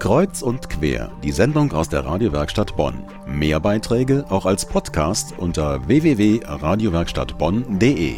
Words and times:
Kreuz 0.00 0.40
und 0.40 0.70
quer, 0.70 1.12
die 1.22 1.30
Sendung 1.30 1.72
aus 1.72 1.90
der 1.90 2.06
Radiowerkstatt 2.06 2.74
Bonn. 2.74 3.04
Mehr 3.26 3.60
Beiträge 3.60 4.24
auch 4.30 4.46
als 4.46 4.64
Podcast 4.64 5.34
unter 5.36 5.86
www.radiowerkstattbonn.de. 5.86 8.14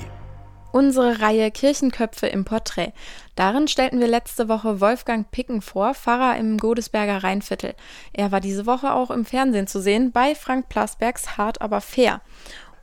Unsere 0.70 1.20
Reihe 1.20 1.50
Kirchenköpfe 1.50 2.28
im 2.28 2.44
Porträt. 2.44 2.92
Darin 3.34 3.66
stellten 3.66 3.98
wir 3.98 4.06
letzte 4.06 4.48
Woche 4.48 4.80
Wolfgang 4.80 5.28
Picken 5.32 5.60
vor, 5.60 5.94
Pfarrer 5.94 6.38
im 6.38 6.58
Godesberger 6.58 7.24
Rheinviertel. 7.24 7.74
Er 8.12 8.30
war 8.30 8.40
diese 8.40 8.64
Woche 8.64 8.94
auch 8.94 9.10
im 9.10 9.24
Fernsehen 9.24 9.66
zu 9.66 9.80
sehen 9.80 10.12
bei 10.12 10.36
Frank 10.36 10.68
Plasbergs 10.68 11.36
Hart 11.36 11.60
aber 11.60 11.80
fair. 11.80 12.20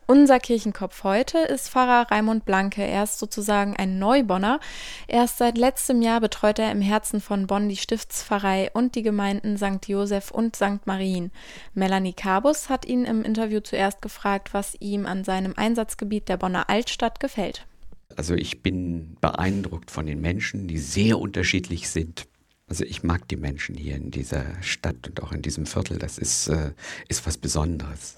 Unser 0.09 0.39
Kirchenkopf 0.39 1.03
heute 1.03 1.37
ist 1.37 1.69
Pfarrer 1.69 2.09
Raimund 2.09 2.43
Blanke. 2.43 2.81
Er 2.81 3.03
ist 3.03 3.19
sozusagen 3.19 3.75
ein 3.75 3.99
Neubonner. 3.99 4.59
Erst 5.07 5.37
seit 5.37 5.55
letztem 5.55 6.01
Jahr 6.01 6.19
betreut 6.19 6.57
er 6.57 6.71
im 6.71 6.81
Herzen 6.81 7.21
von 7.21 7.45
Bonn 7.45 7.69
die 7.69 7.77
Stiftspfarrei 7.77 8.71
und 8.73 8.95
die 8.95 9.03
Gemeinden 9.03 9.55
St. 9.59 9.87
Joseph 9.87 10.31
und 10.31 10.55
St. 10.55 10.87
Marien. 10.87 11.29
Melanie 11.75 12.14
Kabus 12.14 12.69
hat 12.69 12.87
ihn 12.87 13.05
im 13.05 13.21
Interview 13.21 13.59
zuerst 13.59 14.01
gefragt, 14.01 14.51
was 14.51 14.75
ihm 14.79 15.05
an 15.05 15.23
seinem 15.23 15.53
Einsatzgebiet 15.55 16.28
der 16.28 16.37
Bonner 16.37 16.71
Altstadt 16.71 17.19
gefällt. 17.19 17.67
Also 18.15 18.33
ich 18.33 18.64
bin 18.64 19.15
beeindruckt 19.21 19.91
von 19.91 20.07
den 20.07 20.21
Menschen, 20.21 20.67
die 20.67 20.79
sehr 20.79 21.19
unterschiedlich 21.19 21.87
sind. 21.87 22.25
Also 22.67 22.83
ich 22.83 23.03
mag 23.03 23.28
die 23.28 23.37
Menschen 23.37 23.75
hier 23.75 23.95
in 23.95 24.09
dieser 24.09 24.59
Stadt 24.64 25.07
und 25.07 25.21
auch 25.21 25.33
in 25.33 25.43
diesem 25.43 25.67
Viertel. 25.67 26.00
Das 26.00 26.17
ist, 26.17 26.47
äh, 26.47 26.71
ist 27.09 27.28
was 27.28 27.37
Besonderes 27.37 28.15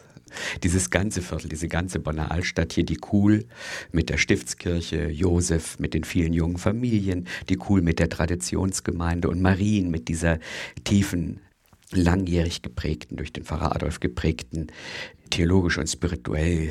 dieses 0.64 0.90
ganze 0.90 1.22
Viertel, 1.22 1.50
diese 1.50 1.68
ganze 1.68 2.00
Bonner 2.00 2.32
Altstadt 2.32 2.74
hier, 2.74 2.86
die 2.86 2.96
Kuhl 2.96 3.46
mit 3.92 4.10
der 4.10 4.18
Stiftskirche, 4.18 5.10
Josef 5.10 5.80
mit 5.80 5.94
den 5.94 6.04
vielen 6.04 6.34
jungen 6.34 6.58
Familien, 6.58 7.28
die 7.50 7.56
Kuhl 7.56 7.82
mit 7.82 8.00
der 8.00 8.10
Traditionsgemeinde 8.10 9.30
und 9.30 9.42
Marien 9.42 9.92
mit 9.92 10.08
dieser 10.08 10.40
tiefen 10.84 11.40
langjährig 11.92 12.62
geprägten, 12.62 13.18
durch 13.18 13.34
den 13.34 13.44
Pfarrer 13.44 13.76
Adolf 13.76 14.00
geprägten, 14.00 14.68
theologisch 15.30 15.78
und 15.78 15.88
spirituell 15.88 16.70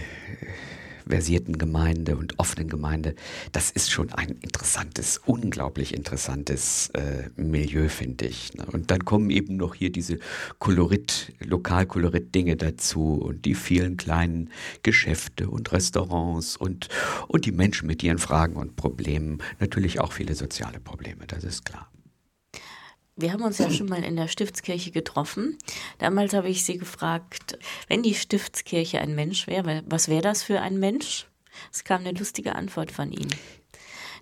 versierten 1.08 1.58
Gemeinde 1.58 2.16
und 2.16 2.38
offenen 2.38 2.68
Gemeinde, 2.68 3.14
das 3.52 3.70
ist 3.70 3.90
schon 3.90 4.12
ein 4.12 4.36
interessantes, 4.40 5.20
unglaublich 5.24 5.94
interessantes 5.94 6.90
äh, 6.90 7.28
Milieu, 7.36 7.88
finde 7.88 8.26
ich. 8.26 8.54
Ne? 8.54 8.66
Und 8.66 8.90
dann 8.90 9.04
kommen 9.04 9.30
eben 9.30 9.56
noch 9.56 9.74
hier 9.74 9.90
diese 9.90 10.18
Kolorit, 10.58 11.32
Lokalkolorit-Dinge 11.40 12.56
dazu 12.56 13.14
und 13.14 13.44
die 13.44 13.54
vielen 13.54 13.96
kleinen 13.96 14.50
Geschäfte 14.82 15.48
und 15.48 15.72
Restaurants 15.72 16.56
und, 16.56 16.88
und 17.28 17.46
die 17.46 17.52
Menschen 17.52 17.86
mit 17.86 18.02
ihren 18.02 18.18
Fragen 18.18 18.56
und 18.56 18.76
Problemen. 18.76 19.38
Natürlich 19.58 20.00
auch 20.00 20.12
viele 20.12 20.34
soziale 20.34 20.80
Probleme, 20.80 21.26
das 21.26 21.44
ist 21.44 21.64
klar. 21.64 21.90
Wir 23.20 23.32
haben 23.32 23.42
uns 23.42 23.58
ja 23.58 23.70
schon 23.70 23.88
mal 23.88 24.02
in 24.02 24.16
der 24.16 24.28
Stiftskirche 24.28 24.90
getroffen. 24.90 25.58
Damals 25.98 26.32
habe 26.32 26.48
ich 26.48 26.64
Sie 26.64 26.78
gefragt, 26.78 27.58
wenn 27.88 28.02
die 28.02 28.14
Stiftskirche 28.14 29.00
ein 29.00 29.14
Mensch 29.14 29.46
wäre, 29.46 29.82
was 29.86 30.08
wäre 30.08 30.22
das 30.22 30.42
für 30.42 30.60
ein 30.60 30.78
Mensch? 30.78 31.26
Es 31.72 31.84
kam 31.84 32.00
eine 32.00 32.18
lustige 32.18 32.54
Antwort 32.54 32.90
von 32.90 33.12
Ihnen. 33.12 33.34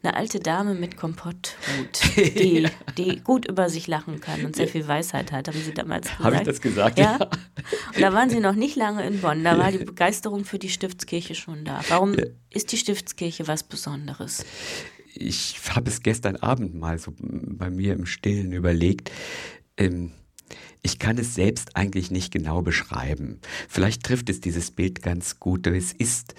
Eine 0.03 0.15
alte 0.15 0.39
Dame 0.39 0.75
mit 0.75 0.97
Kompotthut, 0.97 1.57
die, 2.17 2.61
ja. 2.61 2.71
die 2.97 3.21
gut 3.21 3.49
über 3.49 3.69
sich 3.69 3.89
lachen 3.89 4.21
kann 4.21 4.45
und 4.45 4.55
sehr 4.55 4.69
viel 4.69 4.87
Weisheit 4.87 5.33
hat, 5.33 5.49
haben 5.49 5.61
Sie 5.61 5.75
damals 5.75 6.07
gesagt. 6.07 6.25
Habe 6.25 6.37
ich 6.37 6.43
das 6.43 6.61
gesagt? 6.61 6.99
Ja. 6.99 7.19
ja. 7.19 7.31
Und 7.95 8.01
da 8.01 8.13
waren 8.13 8.31
Sie 8.31 8.39
noch 8.41 8.55
nicht 8.55 8.77
lange 8.77 9.05
in 9.05 9.21
Bonn. 9.21 9.43
Da 9.43 9.59
war 9.59 9.73
die 9.73 9.79
Begeisterung 9.79 10.45
für 10.45 10.59
die 10.59 10.71
Stiftskirche 10.71 11.35
schon 11.35 11.65
da. 11.65 11.81
Warum 11.89 12.15
ist 12.51 12.71
die 12.71 12.77
Stiftskirche 12.77 13.49
was 13.49 13.65
Besonderes? 13.65 14.45
Ich 15.19 15.59
habe 15.71 15.91
es 15.91 16.03
gestern 16.03 16.37
Abend 16.37 16.75
mal 16.75 16.99
so 16.99 17.13
bei 17.19 17.71
mir 17.71 17.95
im 17.95 18.07
Stillen 18.07 18.53
überlegt. 18.53 19.11
Ähm, 19.77 20.13
ich 20.83 20.99
kann 20.99 21.19
es 21.19 21.35
selbst 21.35 21.77
eigentlich 21.77 22.11
nicht 22.11 22.33
genau 22.33 22.63
beschreiben. 22.63 23.41
Vielleicht 23.69 24.05
trifft 24.05 24.31
es 24.31 24.41
dieses 24.41 24.71
Bild 24.71 25.03
ganz 25.03 25.41
gut. 25.41 25.67
Es 25.67 25.93
ist 25.93 26.35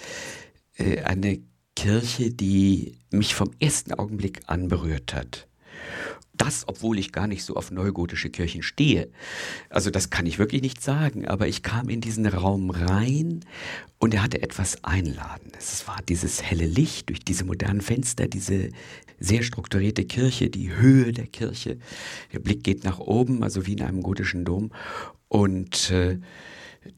äh, 0.77 1.01
eine 1.01 1.41
Kirche, 1.75 2.31
die 2.31 2.97
mich 3.11 3.35
vom 3.35 3.51
ersten 3.59 3.93
Augenblick 3.93 4.41
an 4.47 4.67
berührt 4.67 5.13
hat. 5.13 5.48
Das, 6.39 6.67
obwohl 6.67 6.97
ich 6.97 7.11
gar 7.11 7.27
nicht 7.27 7.43
so 7.43 7.55
auf 7.55 7.69
neugotische 7.69 8.29
Kirchen 8.29 8.63
stehe. 8.63 9.09
Also 9.69 9.91
das 9.91 10.09
kann 10.09 10.25
ich 10.25 10.39
wirklich 10.39 10.61
nicht 10.61 10.81
sagen, 10.81 11.27
aber 11.27 11.49
ich 11.49 11.63
kam 11.63 11.89
in 11.89 11.99
diesen 11.99 12.25
Raum 12.25 12.69
rein 12.69 13.41
und 13.99 14.13
er 14.13 14.23
hatte 14.23 14.41
etwas 14.41 14.81
Einladendes. 14.85 15.73
Es 15.73 15.87
war 15.87 15.97
dieses 16.07 16.41
helle 16.41 16.65
Licht 16.65 17.09
durch 17.09 17.19
diese 17.19 17.43
modernen 17.43 17.81
Fenster, 17.81 18.27
diese 18.27 18.69
sehr 19.19 19.43
strukturierte 19.43 20.05
Kirche, 20.05 20.49
die 20.49 20.73
Höhe 20.73 21.11
der 21.11 21.27
Kirche. 21.27 21.77
Der 22.31 22.39
Blick 22.39 22.63
geht 22.63 22.85
nach 22.85 22.99
oben, 22.99 23.43
also 23.43 23.67
wie 23.67 23.73
in 23.73 23.81
einem 23.81 24.01
gotischen 24.01 24.45
Dom. 24.45 24.71
Und 25.27 25.91
äh, 25.91 26.19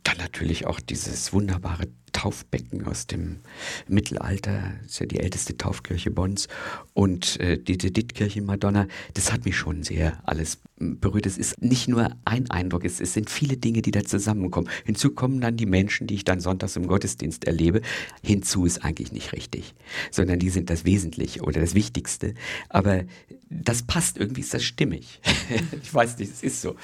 dann 0.03 0.17
natürlich 0.17 0.67
auch 0.67 0.79
dieses 0.79 1.33
wunderbare 1.33 1.87
Taufbecken 2.13 2.85
aus 2.85 3.07
dem 3.07 3.39
Mittelalter, 3.87 4.73
das 4.83 4.91
ist 4.91 4.99
ja 4.99 5.05
die 5.05 5.19
älteste 5.19 5.57
Taufkirche 5.57 6.11
Bonns, 6.11 6.47
und 6.93 7.39
äh, 7.39 7.57
die 7.57 7.77
Dittkirche 7.77 8.41
Madonna, 8.41 8.87
das 9.13 9.31
hat 9.31 9.45
mich 9.45 9.55
schon 9.55 9.83
sehr 9.83 10.21
alles 10.27 10.59
berührt. 10.77 11.25
Es 11.25 11.37
ist 11.37 11.61
nicht 11.61 11.87
nur 11.87 12.11
ein 12.25 12.49
Eindruck, 12.49 12.85
es, 12.85 12.99
es, 12.99 13.13
sind 13.13 13.29
viele 13.29 13.57
Dinge, 13.57 13.81
die 13.81 13.91
da 13.91 14.03
zusammenkommen. 14.03 14.69
Hinzu 14.85 15.11
kommen 15.11 15.39
dann 15.41 15.57
die 15.57 15.65
Menschen, 15.65 16.07
die 16.07 16.15
ich 16.15 16.23
dann 16.23 16.41
sonntags 16.41 16.75
im 16.75 16.87
Gottesdienst 16.87 17.45
erlebe. 17.45 17.81
Hinzu 18.23 18.65
ist 18.65 18.83
eigentlich 18.83 19.11
nicht 19.11 19.33
richtig, 19.33 19.73
sondern 20.11 20.39
die 20.39 20.49
sind 20.49 20.69
das 20.69 20.85
Wesentliche 20.85 21.41
oder 21.41 21.61
das 21.61 21.75
Wichtigste. 21.75 22.33
Aber 22.69 23.03
das 23.49 23.83
passt, 23.83 24.17
irgendwie 24.17 24.41
ist 24.41 24.53
das 24.53 24.63
stimmig. 24.63 25.21
ich 25.81 25.93
weiß 25.93 26.17
nicht, 26.17 26.31
es 26.31 26.43
ist 26.43 26.61
so. 26.61 26.75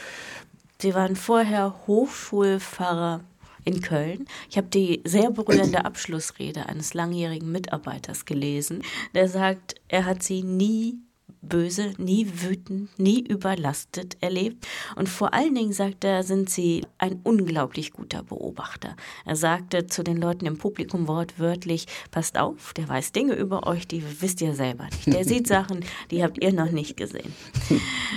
Sie 0.80 0.94
waren 0.94 1.16
vorher 1.16 1.88
Hochschulpfarrer 1.88 3.22
in 3.66 3.82
Köln. 3.82 4.26
Ich 4.50 4.58
habe 4.58 4.68
die 4.68 5.02
sehr 5.04 5.32
berührende 5.32 5.86
Abschlussrede 5.86 6.68
eines 6.68 6.94
langjährigen 6.94 7.52
Mitarbeiters 7.52 8.26
gelesen, 8.26 8.84
der 9.14 9.28
sagt, 9.28 9.76
er 9.88 10.06
hat 10.06 10.24
sie 10.24 10.44
nie 10.44 11.00
böse, 11.42 11.94
nie 11.98 12.28
wütend, 12.42 12.98
nie 13.00 13.22
überlastet 13.22 14.18
erlebt. 14.22 14.68
Und 14.96 15.10
vor 15.10 15.34
allen 15.34 15.56
Dingen, 15.56 15.74
sagt 15.74 16.04
er, 16.04 16.24
sind 16.24 16.50
sie 16.50 16.86
ein 16.98 17.20
unglaublich 17.24 17.92
guter 17.94 18.24
Beobachter. 18.24 18.96
Er 19.26 19.36
sagte 19.36 19.88
zu 19.88 20.04
den 20.04 20.18
Leuten 20.18 20.46
im 20.46 20.58
Publikum 20.58 21.08
wortwörtlich, 21.08 21.88
passt 22.12 22.38
auf, 22.38 22.74
der 22.74 22.88
weiß 22.88 23.12
Dinge 23.12 23.36
über 23.36 23.68
euch, 23.68 23.88
die 23.88 24.04
wisst 24.22 24.42
ihr 24.42 24.56
selber 24.56 24.86
nicht. 24.86 25.08
Der 25.08 25.26
sieht 25.26 25.48
Sachen, 25.58 25.86
die 26.12 26.24
habt 26.24 26.44
ihr 26.44 26.54
noch 26.54 26.72
nicht 26.72 26.98
gesehen. 26.98 27.34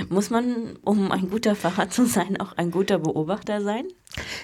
Muss 0.09 0.31
man, 0.31 0.77
um 0.83 1.13
ein 1.13 1.31
guter 1.31 1.55
Pfarrer 1.57 1.91
zu 1.91 2.07
sein, 2.07 2.41
auch 2.41 2.53
ein 2.57 2.71
guter 2.71 2.99
Beobachter 2.99 3.63
sein? 3.63 3.87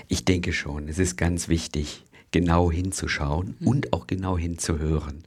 Ich 0.09 0.25
denke 0.25 0.53
schon. 0.53 0.89
Es 0.89 0.99
ist 0.99 1.17
ganz 1.17 1.49
wichtig, 1.49 2.05
genau 2.31 2.71
hinzuschauen 2.71 3.57
mhm. 3.59 3.67
und 3.67 3.93
auch 3.93 4.07
genau 4.07 4.39
hinzuhören. 4.39 5.25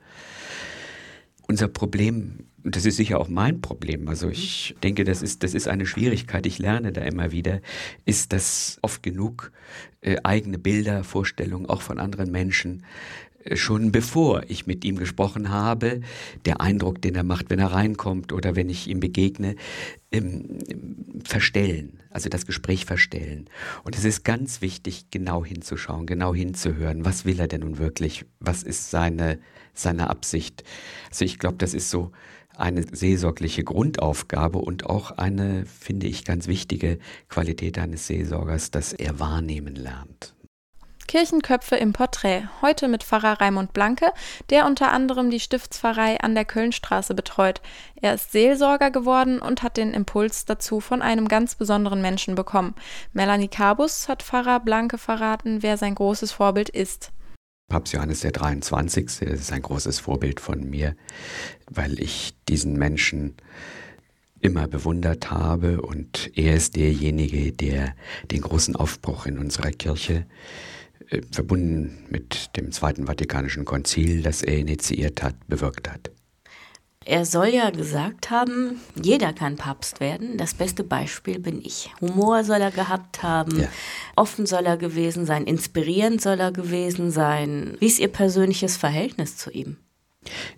Unser 1.47 1.67
Problem 1.67 2.45
und 2.63 2.75
das 2.75 2.85
ist 2.85 2.97
sicher 2.97 3.19
auch 3.19 3.29
mein 3.29 3.61
Problem. 3.61 4.07
Also 4.07 4.29
ich 4.29 4.75
denke, 4.83 5.03
das 5.03 5.21
ist, 5.21 5.43
das 5.43 5.53
ist 5.53 5.67
eine 5.67 5.85
Schwierigkeit. 5.85 6.45
Ich 6.45 6.59
lerne 6.59 6.91
da 6.91 7.01
immer 7.01 7.31
wieder, 7.31 7.61
ist, 8.05 8.33
dass 8.33 8.79
oft 8.81 9.03
genug 9.03 9.51
äh, 10.01 10.17
eigene 10.23 10.57
Bilder, 10.57 11.03
Vorstellungen 11.03 11.67
auch 11.67 11.81
von 11.81 11.99
anderen 11.99 12.31
Menschen 12.31 12.83
äh, 13.43 13.55
schon 13.55 13.91
bevor 13.91 14.43
ich 14.47 14.67
mit 14.67 14.83
ihm 14.83 14.97
gesprochen 14.97 15.49
habe, 15.49 16.01
der 16.45 16.61
Eindruck, 16.61 17.01
den 17.01 17.15
er 17.15 17.23
macht, 17.23 17.49
wenn 17.49 17.59
er 17.59 17.71
reinkommt 17.71 18.33
oder 18.33 18.55
wenn 18.55 18.69
ich 18.69 18.87
ihm 18.87 18.99
begegne, 18.99 19.55
ähm, 20.11 20.59
verstellen, 21.23 21.99
also 22.09 22.29
das 22.29 22.45
Gespräch 22.45 22.85
verstellen. 22.85 23.49
Und 23.83 23.97
es 23.97 24.05
ist 24.05 24.23
ganz 24.23 24.61
wichtig, 24.61 25.05
genau 25.11 25.45
hinzuschauen, 25.45 26.05
genau 26.05 26.33
hinzuhören. 26.33 27.05
Was 27.05 27.25
will 27.25 27.39
er 27.39 27.47
denn 27.47 27.61
nun 27.61 27.77
wirklich? 27.77 28.25
Was 28.39 28.63
ist 28.63 28.89
seine, 28.89 29.39
seine 29.73 30.09
Absicht? 30.09 30.63
Also 31.09 31.25
ich 31.25 31.39
glaube, 31.39 31.57
das 31.57 31.73
ist 31.73 31.89
so 31.89 32.11
eine 32.59 32.83
seelsorgliche 32.91 33.63
Grundaufgabe 33.63 34.59
und 34.59 34.85
auch 34.85 35.11
eine, 35.11 35.65
finde 35.65 36.07
ich, 36.07 36.25
ganz 36.25 36.47
wichtige 36.47 36.99
Qualität 37.29 37.79
eines 37.79 38.07
Seelsorgers, 38.07 38.71
dass 38.71 38.93
er 38.93 39.19
wahrnehmen 39.19 39.75
lernt. 39.75 40.35
Kirchenköpfe 41.09 41.75
im 41.75 41.91
Porträt. 41.91 42.43
Heute 42.61 42.87
mit 42.87 43.03
Pfarrer 43.03 43.41
Raimund 43.41 43.73
Blanke, 43.73 44.11
der 44.51 44.67
unter 44.67 44.91
anderem 44.91 45.31
die 45.31 45.39
Stiftspfarrei 45.39 46.19
an 46.19 46.35
der 46.35 46.45
Kölnstraße 46.45 47.15
betreut. 47.15 47.61
Er 47.95 48.13
ist 48.13 48.31
Seelsorger 48.31 48.91
geworden 48.91 49.39
und 49.39 49.63
hat 49.63 49.77
den 49.77 49.95
Impuls 49.95 50.45
dazu 50.45 50.79
von 50.79 51.01
einem 51.01 51.27
ganz 51.27 51.55
besonderen 51.55 52.03
Menschen 52.03 52.35
bekommen. 52.35 52.75
Melanie 53.11 53.47
Cabus 53.47 54.07
hat 54.07 54.21
Pfarrer 54.21 54.59
Blanke 54.59 54.99
verraten, 54.99 55.63
wer 55.63 55.77
sein 55.77 55.95
großes 55.95 56.31
Vorbild 56.31 56.69
ist. 56.69 57.11
Papst 57.69 57.93
Johannes 57.93 58.21
der 58.21 58.31
23. 58.31 59.05
Das 59.05 59.39
ist 59.39 59.53
ein 59.53 59.61
großes 59.61 59.99
Vorbild 59.99 60.39
von 60.39 60.69
mir, 60.69 60.95
weil 61.69 61.99
ich 61.99 62.33
diesen 62.49 62.77
Menschen 62.77 63.35
immer 64.41 64.67
bewundert 64.67 65.31
habe 65.31 65.81
und 65.81 66.31
er 66.35 66.55
ist 66.55 66.75
derjenige, 66.75 67.51
der 67.51 67.95
den 68.31 68.41
großen 68.41 68.75
Aufbruch 68.75 69.25
in 69.25 69.37
unserer 69.37 69.71
Kirche 69.71 70.25
äh, 71.09 71.21
verbunden 71.31 72.05
mit 72.09 72.55
dem 72.55 72.71
Zweiten 72.71 73.05
Vatikanischen 73.05 73.65
Konzil, 73.65 74.21
das 74.21 74.41
er 74.41 74.57
initiiert 74.57 75.21
hat, 75.21 75.35
bewirkt 75.47 75.89
hat. 75.91 76.11
Er 77.05 77.25
soll 77.25 77.47
ja 77.47 77.69
gesagt 77.69 78.29
haben, 78.29 78.81
jeder 79.01 79.31
kann 79.33 79.55
Papst 79.55 79.99
werden. 79.99 80.37
Das 80.37 80.53
beste 80.53 80.83
Beispiel 80.83 81.39
bin 81.39 81.61
ich. 81.61 81.89
Humor 82.01 82.43
soll 82.43 82.61
er 82.61 82.71
gehabt 82.71 83.23
haben, 83.23 83.61
ja. 83.61 83.67
offen 84.15 84.45
soll 84.45 84.65
er 84.65 84.77
gewesen 84.77 85.25
sein, 85.25 85.45
inspirierend 85.45 86.21
soll 86.21 86.39
er 86.39 86.51
gewesen 86.51 87.09
sein. 87.09 87.77
Wie 87.79 87.87
ist 87.87 87.99
Ihr 87.99 88.09
persönliches 88.09 88.75
Verhältnis 88.75 89.37
zu 89.37 89.49
ihm? 89.49 89.77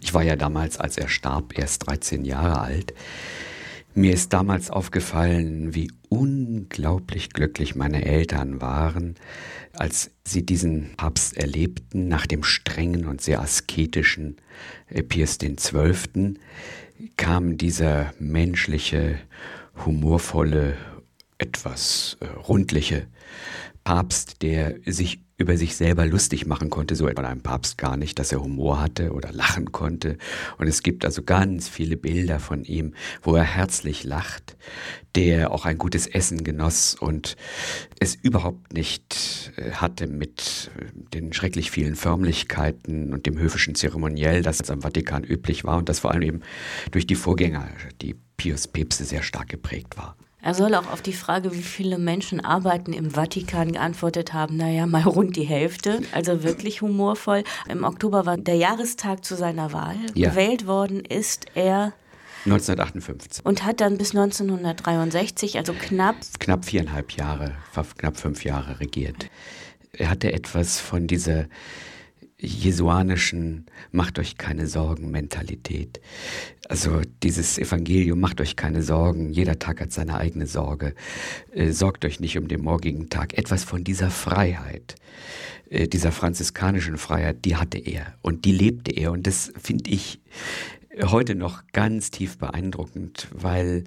Ich 0.02 0.14
war 0.14 0.24
ja 0.24 0.36
damals, 0.36 0.80
als 0.80 0.98
er 0.98 1.08
starb, 1.08 1.58
erst 1.58 1.88
13 1.88 2.26
Jahre 2.26 2.60
alt. 2.60 2.94
Mir 3.94 4.14
ist 4.14 4.32
damals 4.32 4.70
aufgefallen, 4.70 5.76
wie 5.76 5.92
unglaublich 6.08 7.32
glücklich 7.32 7.76
meine 7.76 8.06
Eltern 8.06 8.62
waren, 8.62 9.16
als 9.74 10.12
sie 10.24 10.46
diesen 10.46 10.96
Papst 10.96 11.36
erlebten, 11.36 12.08
nach 12.08 12.26
dem 12.26 12.44
strengen 12.44 13.06
und 13.06 13.22
sehr 13.22 13.42
asketischen 13.42 14.38
Pius 15.10 15.40
XII. 15.40 16.36
kam 17.18 17.58
dieser 17.58 18.14
menschliche, 18.18 19.20
humorvolle, 19.86 20.78
etwas 21.38 22.18
äh, 22.20 22.26
rundliche 22.26 23.08
Papst, 23.84 24.42
der 24.44 24.76
sich 24.86 25.20
über 25.42 25.58
sich 25.58 25.76
selber 25.76 26.06
lustig 26.06 26.46
machen 26.46 26.70
konnte, 26.70 26.96
so 26.96 27.08
etwa 27.08 27.24
einem 27.24 27.42
Papst 27.42 27.78
gar 27.78 27.98
nicht, 27.98 28.20
dass 28.20 28.32
er 28.32 28.42
Humor 28.42 28.80
hatte 28.80 29.12
oder 29.12 29.32
lachen 29.32 29.72
konnte. 29.72 30.18
Und 30.58 30.68
es 30.68 30.84
gibt 30.84 31.04
also 31.04 31.24
ganz 31.24 31.68
viele 31.68 31.98
Bilder 31.98 32.40
von 32.40 32.64
ihm, 32.64 32.94
wo 33.22 33.36
er 33.36 33.44
herzlich 33.44 34.04
lacht, 34.04 34.56
der 35.16 35.52
auch 35.52 35.66
ein 35.66 35.78
gutes 35.78 36.08
Essen 36.08 36.44
genoss 36.44 36.96
und 36.96 37.36
es 38.00 38.16
überhaupt 38.16 38.74
nicht 38.74 39.52
äh, 39.58 39.72
hatte 39.72 40.08
mit 40.08 40.72
äh, 40.78 40.86
den 41.14 41.34
schrecklich 41.34 41.72
vielen 41.72 41.96
Förmlichkeiten 41.96 43.14
und 43.14 43.26
dem 43.26 43.38
höfischen 43.38 43.76
Zeremoniell, 43.76 44.42
das 44.42 44.70
am 44.70 44.82
Vatikan 44.82 45.24
üblich 45.24 45.66
war 45.66 45.78
und 45.78 45.90
das 45.90 46.00
vor 46.00 46.12
allem 46.12 46.22
eben 46.22 46.42
durch 46.92 47.06
die 47.06 47.16
Vorgänger, 47.16 47.68
die 48.02 48.16
Pius 48.38 48.68
Päpste, 48.68 49.04
sehr 49.04 49.24
stark 49.24 49.50
geprägt 49.50 49.98
war. 49.98 50.16
Er 50.44 50.56
soll 50.56 50.74
auch 50.74 50.92
auf 50.92 51.02
die 51.02 51.14
Frage, 51.14 51.54
wie 51.54 51.62
viele 51.62 52.00
Menschen 52.00 52.44
arbeiten 52.44 52.94
im 52.94 53.12
Vatikan, 53.12 53.72
geantwortet 53.74 54.34
haben, 54.34 54.58
naja, 54.58 54.88
mal 54.88 55.04
rund 55.04 55.36
die 55.36 55.44
Hälfte. 55.44 56.02
Also 56.12 56.44
wirklich 56.44 56.82
humorvoll. 56.82 57.44
Im 57.70 57.84
Oktober 57.84 58.26
war 58.26 58.38
der 58.38 58.56
Jahrestag 58.56 59.24
zu 59.24 59.36
seiner 59.36 59.72
Wahl. 59.72 59.96
Ja. 60.16 60.30
Gewählt 60.30 60.66
worden 60.66 61.02
ist 61.02 61.46
er 61.54 61.94
1958. 62.46 63.46
Und 63.46 63.66
hat 63.66 63.82
dann 63.82 64.00
bis 64.00 64.16
1963, 64.16 65.58
also 65.58 65.74
knapp. 65.74 66.16
Knapp 66.40 66.66
viereinhalb 66.66 67.12
Jahre, 67.12 67.54
knapp 67.98 68.18
fünf 68.18 68.44
Jahre 68.44 68.80
regiert. 68.80 69.30
Er 69.94 70.10
hatte 70.10 70.34
etwas 70.34 70.80
von 70.80 71.06
dieser 71.06 71.46
jesuanischen 72.42 73.68
Macht 73.92 74.20
euch 74.20 74.38
keine 74.38 74.68
Sorgen 74.68 75.12
Mentalität. 75.12 76.02
Also 76.68 77.02
dieses 77.24 77.58
Evangelium, 77.58 78.20
macht 78.20 78.42
euch 78.42 78.56
keine 78.56 78.82
Sorgen, 78.82 79.32
jeder 79.32 79.60
Tag 79.60 79.82
hat 79.82 79.92
seine 79.92 80.18
eigene 80.18 80.48
Sorge, 80.48 80.96
äh, 81.54 81.72
sorgt 81.72 82.06
euch 82.06 82.20
nicht 82.20 82.38
um 82.38 82.48
den 82.48 82.62
morgigen 82.62 83.10
Tag. 83.10 83.38
Etwas 83.38 83.64
von 83.64 83.84
dieser 83.84 84.10
Freiheit, 84.10 84.96
äh, 85.70 85.88
dieser 85.88 86.12
franziskanischen 86.12 86.98
Freiheit, 86.98 87.46
die 87.46 87.56
hatte 87.56 87.78
er 87.78 88.16
und 88.22 88.46
die 88.46 88.54
lebte 88.54 88.92
er 88.92 89.12
und 89.12 89.28
das 89.28 89.54
finde 89.62 89.90
ich 89.92 90.20
heute 91.04 91.36
noch 91.36 91.64
ganz 91.72 92.12
tief 92.12 92.38
beeindruckend, 92.38 93.28
weil 93.32 93.86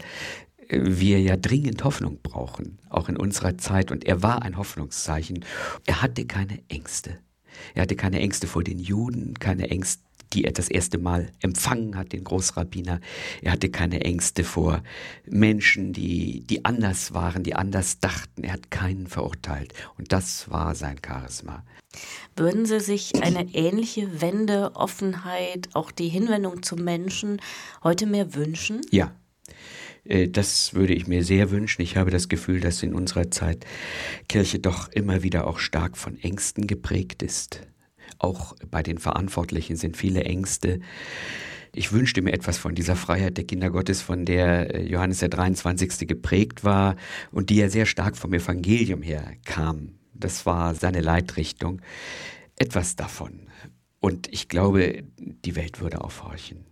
wir 0.70 1.20
ja 1.20 1.36
dringend 1.36 1.84
Hoffnung 1.84 2.20
brauchen, 2.22 2.78
auch 2.88 3.08
in 3.08 3.16
unserer 3.16 3.58
Zeit. 3.58 3.90
Und 3.90 4.04
er 4.04 4.22
war 4.22 4.42
ein 4.42 4.56
Hoffnungszeichen. 4.56 5.44
Er 5.86 6.02
hatte 6.02 6.24
keine 6.24 6.62
Ängste. 6.68 7.18
Er 7.74 7.82
hatte 7.82 7.96
keine 7.96 8.20
Ängste 8.20 8.46
vor 8.46 8.64
den 8.64 8.78
Juden, 8.78 9.34
keine 9.38 9.70
Ängste, 9.70 10.02
die 10.32 10.44
er 10.44 10.52
das 10.52 10.68
erste 10.68 10.98
Mal 10.98 11.30
empfangen 11.40 11.96
hat, 11.96 12.12
den 12.12 12.24
Großrabbiner. 12.24 13.00
Er 13.42 13.52
hatte 13.52 13.70
keine 13.70 14.00
Ängste 14.00 14.44
vor 14.44 14.82
Menschen, 15.26 15.92
die, 15.92 16.40
die 16.40 16.64
anders 16.64 17.14
waren, 17.14 17.44
die 17.44 17.54
anders 17.54 18.00
dachten. 18.00 18.44
Er 18.44 18.54
hat 18.54 18.70
keinen 18.70 19.06
verurteilt. 19.06 19.72
Und 19.96 20.12
das 20.12 20.50
war 20.50 20.74
sein 20.74 20.96
Charisma. 21.04 21.62
Würden 22.36 22.66
Sie 22.66 22.80
sich 22.80 23.22
eine 23.22 23.54
ähnliche 23.54 24.20
Wende, 24.20 24.74
Offenheit, 24.74 25.68
auch 25.74 25.92
die 25.92 26.08
Hinwendung 26.08 26.62
zum 26.64 26.82
Menschen 26.82 27.40
heute 27.84 28.06
mehr 28.06 28.34
wünschen? 28.34 28.80
Ja, 28.90 29.12
das 30.04 30.74
würde 30.74 30.94
ich 30.94 31.06
mir 31.06 31.24
sehr 31.24 31.50
wünschen. 31.50 31.82
Ich 31.82 31.96
habe 31.96 32.10
das 32.10 32.28
Gefühl, 32.28 32.60
dass 32.60 32.82
in 32.82 32.94
unserer 32.94 33.30
Zeit 33.30 33.64
Kirche 34.28 34.58
doch 34.58 34.88
immer 34.88 35.22
wieder 35.22 35.46
auch 35.46 35.58
stark 35.58 35.96
von 35.96 36.18
Ängsten 36.20 36.66
geprägt 36.66 37.22
ist. 37.22 37.62
Auch 38.18 38.54
bei 38.70 38.82
den 38.82 38.98
Verantwortlichen 38.98 39.76
sind 39.76 39.96
viele 39.96 40.24
Ängste. 40.24 40.80
Ich 41.74 41.92
wünschte 41.92 42.22
mir 42.22 42.32
etwas 42.32 42.56
von 42.56 42.74
dieser 42.74 42.94
Freiheit 42.94 43.36
der 43.36 43.44
Kinder 43.44 43.70
Gottes, 43.70 44.00
von 44.00 44.24
der 44.24 44.74
äh, 44.74 44.86
Johannes 44.86 45.18
der 45.18 45.28
23. 45.28 46.06
geprägt 46.06 46.62
war 46.62 46.96
und 47.32 47.50
die 47.50 47.56
ja 47.56 47.68
sehr 47.68 47.86
stark 47.86 48.16
vom 48.16 48.32
Evangelium 48.32 49.02
her 49.02 49.32
kam. 49.44 49.98
Das 50.12 50.46
war 50.46 50.74
seine 50.74 51.00
Leitrichtung. 51.00 51.82
Etwas 52.56 52.94
davon. 52.94 53.48
Und 53.98 54.32
ich 54.32 54.48
glaube, 54.48 55.02
die 55.18 55.56
Welt 55.56 55.80
würde 55.80 56.02
aufhorchen. 56.02 56.64